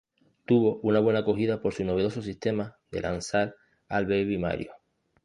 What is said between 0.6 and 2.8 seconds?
una buena acogida por su novedoso sistema